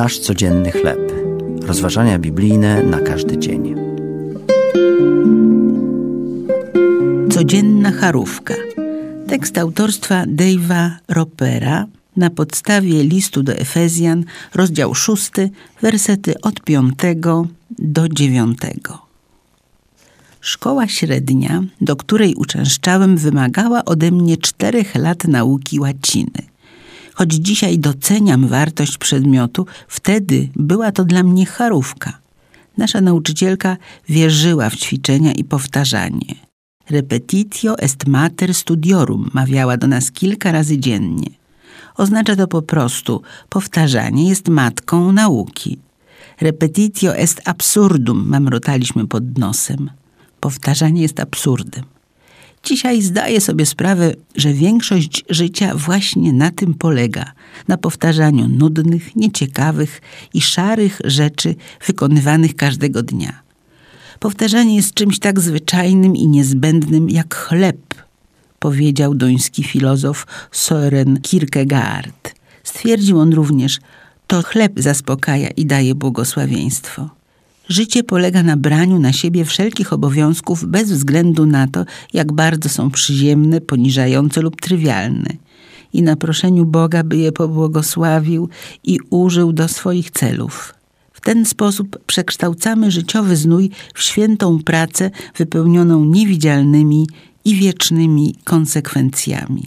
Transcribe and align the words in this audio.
Nasz 0.00 0.18
codzienny 0.18 0.72
chleb. 0.72 1.12
Rozważania 1.62 2.18
biblijne 2.18 2.82
na 2.82 3.00
każdy 3.00 3.38
dzień. 3.38 3.74
Codzienna 7.30 7.92
charówka. 7.92 8.54
Tekst 9.28 9.58
autorstwa 9.58 10.24
Dave'a 10.24 10.90
Ropera 11.08 11.86
na 12.16 12.30
podstawie 12.30 13.04
listu 13.04 13.42
do 13.42 13.52
Efezjan, 13.52 14.24
rozdział 14.54 14.94
6, 14.94 15.30
wersety 15.82 16.40
od 16.40 16.60
5 16.60 16.94
do 17.78 18.08
9. 18.08 18.58
Szkoła 20.40 20.88
średnia, 20.88 21.62
do 21.80 21.96
której 21.96 22.34
uczęszczałem, 22.34 23.16
wymagała 23.16 23.84
ode 23.84 24.10
mnie 24.10 24.36
czterech 24.36 24.94
lat 24.94 25.24
nauki 25.24 25.80
łaciny. 25.80 26.49
Choć 27.20 27.34
dzisiaj 27.34 27.78
doceniam 27.78 28.48
wartość 28.48 28.98
przedmiotu, 28.98 29.66
wtedy 29.88 30.48
była 30.56 30.92
to 30.92 31.04
dla 31.04 31.22
mnie 31.22 31.46
charówka. 31.46 32.18
Nasza 32.78 33.00
nauczycielka 33.00 33.76
wierzyła 34.08 34.70
w 34.70 34.76
ćwiczenia 34.76 35.32
i 35.32 35.44
powtarzanie. 35.44 36.34
Repetitio 36.90 37.78
est 37.78 38.06
mater 38.06 38.54
studiorum 38.54 39.30
mawiała 39.32 39.76
do 39.76 39.86
nas 39.86 40.10
kilka 40.12 40.52
razy 40.52 40.78
dziennie. 40.78 41.30
Oznacza 41.96 42.36
to 42.36 42.46
po 42.46 42.62
prostu 42.62 43.22
powtarzanie 43.48 44.28
jest 44.28 44.48
matką 44.48 45.12
nauki. 45.12 45.78
Repetitio 46.40 47.16
est 47.16 47.40
absurdum 47.44 48.28
mamrotaliśmy 48.28 49.06
pod 49.06 49.38
nosem. 49.38 49.90
Powtarzanie 50.40 51.02
jest 51.02 51.20
absurdem. 51.20 51.84
Dzisiaj 52.64 53.02
zdaję 53.02 53.40
sobie 53.40 53.66
sprawę, 53.66 54.14
że 54.36 54.52
większość 54.52 55.24
życia 55.28 55.74
właśnie 55.74 56.32
na 56.32 56.50
tym 56.50 56.74
polega 56.74 57.32
na 57.68 57.76
powtarzaniu 57.76 58.48
nudnych, 58.48 59.16
nieciekawych 59.16 60.00
i 60.34 60.40
szarych 60.40 61.00
rzeczy 61.04 61.54
wykonywanych 61.86 62.56
każdego 62.56 63.02
dnia. 63.02 63.42
Powtarzanie 64.18 64.76
jest 64.76 64.94
czymś 64.94 65.18
tak 65.18 65.40
zwyczajnym 65.40 66.16
i 66.16 66.26
niezbędnym 66.26 67.10
jak 67.10 67.34
chleb, 67.34 67.94
powiedział 68.58 69.14
duński 69.14 69.64
filozof 69.64 70.26
Soren 70.52 71.20
Kierkegaard. 71.20 72.34
Stwierdził 72.64 73.18
on 73.18 73.32
również, 73.32 73.78
to 74.26 74.42
chleb 74.42 74.72
zaspokaja 74.76 75.48
i 75.48 75.66
daje 75.66 75.94
błogosławieństwo. 75.94 77.19
Życie 77.70 78.04
polega 78.04 78.42
na 78.42 78.56
braniu 78.56 78.98
na 78.98 79.12
siebie 79.12 79.44
wszelkich 79.44 79.92
obowiązków 79.92 80.64
bez 80.64 80.92
względu 80.92 81.46
na 81.46 81.66
to, 81.66 81.84
jak 82.12 82.32
bardzo 82.32 82.68
są 82.68 82.90
przyziemne, 82.90 83.60
poniżające 83.60 84.40
lub 84.40 84.60
trywialne, 84.60 85.30
i 85.92 86.02
na 86.02 86.16
proszeniu 86.16 86.66
Boga, 86.66 87.04
by 87.04 87.16
je 87.16 87.32
pobłogosławił 87.32 88.48
i 88.84 88.98
użył 89.10 89.52
do 89.52 89.68
swoich 89.68 90.10
celów. 90.10 90.74
W 91.12 91.20
ten 91.20 91.46
sposób 91.46 91.98
przekształcamy 92.06 92.90
życiowy 92.90 93.36
znój 93.36 93.70
w 93.94 94.02
świętą 94.02 94.58
pracę 94.62 95.10
wypełnioną 95.36 96.04
niewidzialnymi 96.04 97.06
i 97.44 97.54
wiecznymi 97.54 98.34
konsekwencjami. 98.44 99.66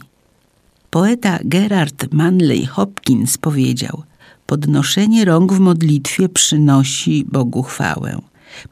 Poeta 0.90 1.38
Gerard 1.44 2.12
Manley 2.12 2.66
Hopkins 2.66 3.38
powiedział– 3.38 4.02
Podnoszenie 4.46 5.24
rąk 5.24 5.52
w 5.52 5.60
modlitwie 5.60 6.28
przynosi 6.28 7.24
Bogu 7.32 7.62
chwałę. 7.62 8.20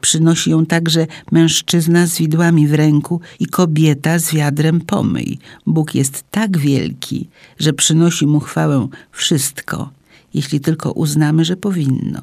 Przynosi 0.01 0.49
ją 0.49 0.65
także 0.65 1.07
mężczyzna 1.31 2.07
z 2.07 2.17
widłami 2.17 2.67
w 2.67 2.73
ręku 2.73 3.21
i 3.39 3.45
kobieta 3.45 4.19
z 4.19 4.33
wiadrem 4.33 4.81
pomyj. 4.81 5.39
Bóg 5.65 5.95
jest 5.95 6.23
tak 6.31 6.57
wielki, 6.57 7.27
że 7.59 7.73
przynosi 7.73 8.27
mu 8.27 8.39
chwałę 8.39 8.87
wszystko, 9.11 9.89
jeśli 10.33 10.59
tylko 10.59 10.91
uznamy, 10.91 11.45
że 11.45 11.57
powinno. 11.57 12.21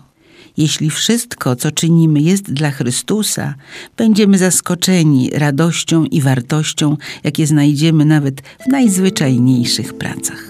Jeśli 0.56 0.90
wszystko, 0.90 1.56
co 1.56 1.70
czynimy, 1.70 2.20
jest 2.20 2.52
dla 2.52 2.70
Chrystusa, 2.70 3.54
będziemy 3.96 4.38
zaskoczeni 4.38 5.30
radością 5.30 6.04
i 6.04 6.20
wartością, 6.20 6.96
jakie 7.24 7.46
znajdziemy 7.46 8.04
nawet 8.04 8.40
w 8.40 8.66
najzwyczajniejszych 8.66 9.94
pracach. 9.94 10.49